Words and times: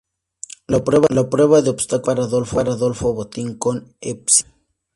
La 0.65 0.83
prueba 1.29 1.61
de 1.61 1.69
obstáculos 1.69 2.31
fue 2.31 2.45
para 2.55 2.71
Adolfo 2.73 3.13
Botín 3.13 3.59
con 3.59 3.95
"Épsilon". 4.01 4.51